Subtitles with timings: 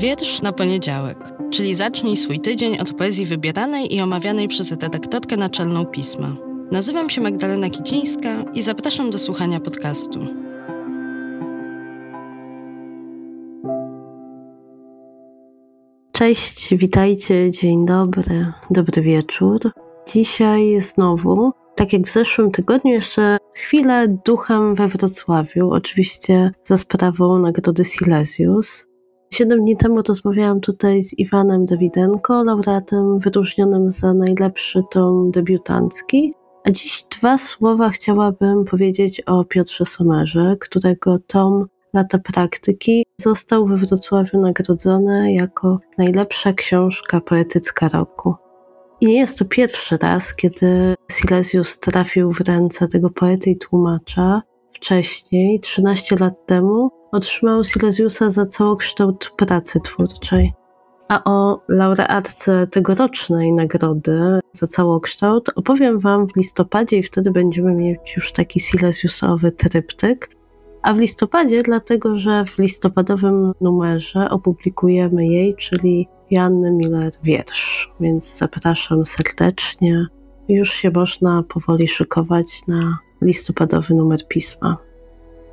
[0.00, 1.18] Wiersz na poniedziałek,
[1.50, 6.36] czyli zacznij swój tydzień od poezji wybieranej i omawianej przez redaktorkę naczelną pisma.
[6.72, 10.20] Nazywam się Magdalena Kicińska i zapraszam do słuchania podcastu.
[16.12, 19.60] Cześć, witajcie, dzień dobry, dobry wieczór.
[20.12, 27.38] Dzisiaj znowu, tak jak w zeszłym tygodniu, jeszcze chwilę duchem we Wrocławiu, oczywiście za sprawą
[27.38, 28.89] nagrody Silesius.
[29.34, 36.34] Siedem dni temu rozmawiałam tutaj z Iwanem Dawidenko, laureatem wyróżnionym za najlepszy tom debiutancki.
[36.64, 43.76] A dziś dwa słowa chciałabym powiedzieć o Piotrze Somerze, którego tom Lata Praktyki został we
[43.76, 48.34] Wrocławiu nagrodzony jako najlepsza książka poetycka roku.
[49.00, 54.42] I nie jest to pierwszy raz, kiedy Silesius trafił w ręce tego poety i tłumacza.
[54.72, 60.52] Wcześniej, 13 lat temu, otrzymał Silesiusa za całokształt pracy twórczej.
[61.08, 68.16] A o laureatce tegorocznej nagrody za całokształt opowiem Wam w listopadzie i wtedy będziemy mieć
[68.16, 70.30] już taki Silesiusowy tryptyk.
[70.82, 78.38] A w listopadzie, dlatego że w listopadowym numerze opublikujemy jej, czyli Janny Miller wiersz, więc
[78.38, 80.06] zapraszam serdecznie.
[80.48, 84.89] Już się można powoli szykować na listopadowy numer pisma.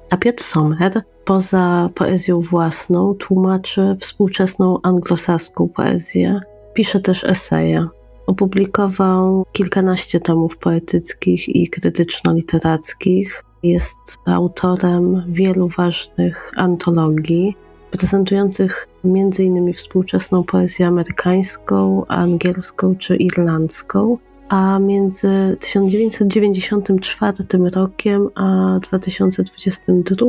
[0.09, 0.91] A Piotr Sommer,
[1.25, 6.39] poza poezją własną, tłumaczy współczesną anglosaską poezję,
[6.73, 7.87] pisze też eseje.
[8.27, 13.43] Opublikował kilkanaście tomów poetyckich i krytyczno-literackich.
[13.63, 17.57] Jest autorem wielu ważnych antologii,
[17.91, 19.73] prezentujących m.in.
[19.73, 24.17] współczesną poezję amerykańską, angielską czy irlandzką,
[24.49, 27.35] a między 1994
[27.75, 30.25] rokiem a 2022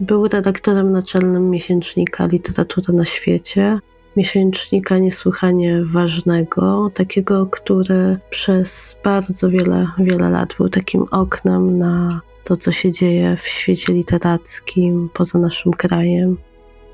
[0.00, 3.78] był redaktorem naczelnym miesięcznika Literatura na świecie,
[4.16, 12.56] miesięcznika niesłychanie ważnego, takiego, który przez bardzo wiele, wiele lat był takim oknem na to,
[12.56, 16.36] co się dzieje w świecie literackim poza naszym krajem.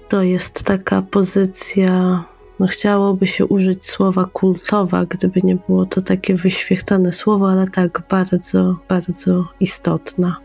[0.09, 2.25] To jest taka pozycja
[2.63, 8.03] no chciałoby się użyć słowa kultowa, gdyby nie było to takie wyświechtane słowo, ale tak
[8.11, 10.37] bardzo, bardzo istotna.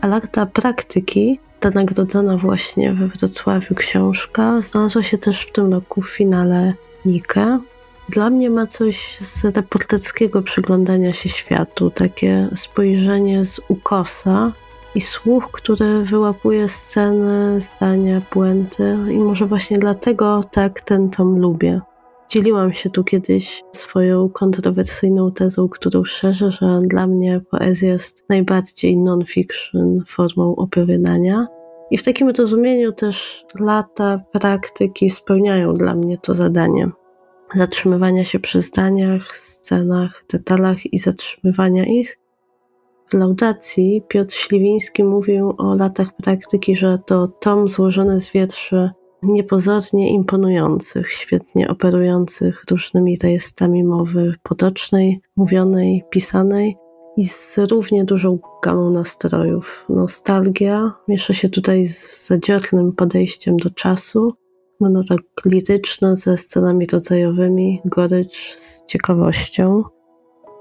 [0.00, 6.02] A lata praktyki, ta nagrodzona właśnie we Wrocławiu książka, znalazła się też w tym roku
[6.02, 6.74] w finale
[7.04, 7.60] Nike.
[8.08, 14.52] Dla mnie ma coś z reporterskiego przyglądania się światu, takie spojrzenie z ukosa
[14.98, 21.80] i słuch, który wyłapuje sceny, zdania, puenty i może właśnie dlatego tak ten tom lubię.
[22.28, 28.96] Dzieliłam się tu kiedyś swoją kontrowersyjną tezą, którą szerzę, że dla mnie poezja jest najbardziej
[28.96, 31.46] non-fiction formą opowiadania.
[31.90, 36.90] I w takim rozumieniu też lata praktyki spełniają dla mnie to zadanie.
[37.54, 42.18] Zatrzymywania się przy zdaniach, scenach, detalach i zatrzymywania ich,
[43.10, 48.90] w laudacji Piotr Śliwiński mówił o latach praktyki, że to tom złożony z wierszy
[49.22, 56.76] niepozornie imponujących, świetnie operujących różnymi rejestrami mowy potocznej, mówionej, pisanej
[57.16, 59.84] i z równie dużą gamą nastrojów.
[59.88, 64.32] Nostalgia miesza się tutaj z zadziornym podejściem do czasu,
[64.80, 69.82] monotok liryczny ze scenami rodzajowymi, gorycz z ciekawością.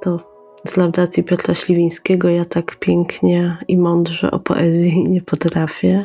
[0.02, 6.04] To z laudacji Piotra Śliwińskiego ja tak pięknie i mądrze o poezji nie potrafię.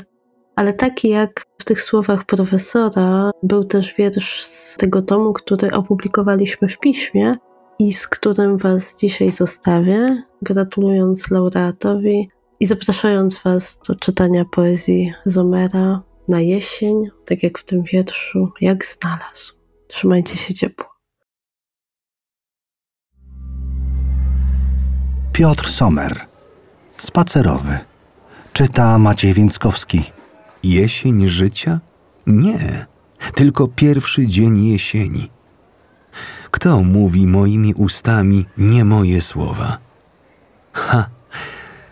[0.57, 6.69] Ale taki jak w tych słowach profesora był też wiersz z tego tomu, który opublikowaliśmy
[6.69, 7.35] w piśmie
[7.79, 12.29] i z którym Was dzisiaj zostawię, gratulując laureatowi
[12.61, 18.87] i zapraszając Was do czytania poezji Zomera na jesień, tak jak w tym wierszu, jak
[18.87, 19.55] znalazł.
[19.89, 20.92] Trzymajcie się ciepło.
[25.33, 26.27] Piotr Sommer.
[26.97, 27.79] Spacerowy.
[28.53, 30.03] Czyta Maciej Więckowski.
[30.63, 31.81] Jesień życia?
[32.27, 32.87] Nie,
[33.35, 35.31] tylko pierwszy dzień jesieni.
[36.51, 39.79] Kto mówi moimi ustami nie moje słowa?
[40.73, 41.09] Ha!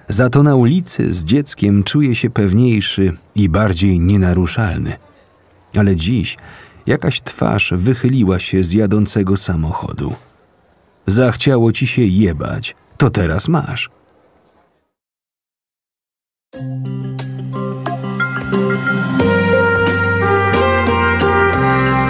[0.09, 4.97] Za to na ulicy z dzieckiem czuję się pewniejszy i bardziej nienaruszalny.
[5.76, 6.37] Ale dziś
[6.87, 10.14] jakaś twarz wychyliła się z jadącego samochodu.
[11.06, 13.91] Zachciało ci się jebać, to teraz masz.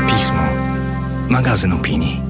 [0.06, 0.42] Pismo.
[1.28, 2.29] Magazyn opinii.